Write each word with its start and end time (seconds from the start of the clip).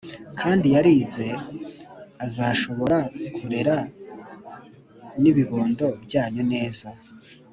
kandi 0.39 0.65
yarize 0.75 1.25
azashobora 2.25 2.97
kurera 3.37 3.75
n’ibibondo 5.21 5.87
byanyu 6.03 6.43
neza 6.53 6.87